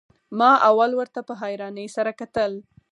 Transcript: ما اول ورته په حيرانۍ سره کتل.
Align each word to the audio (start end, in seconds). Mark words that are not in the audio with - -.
ما 0.39 0.51
اول 0.69 0.91
ورته 0.99 1.19
په 1.27 1.33
حيرانۍ 1.41 1.87
سره 1.95 2.11
کتل. 2.19 2.51